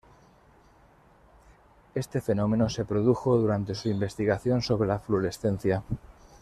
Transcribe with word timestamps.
Este 1.93 2.21
fenómeno 2.21 2.71
se 2.71 2.85
produjo 2.85 3.37
durante 3.37 3.75
su 3.75 3.87
investigación 3.89 4.63
sobre 4.63 4.87
la 4.87 4.97
fluorescencia. 4.97 5.83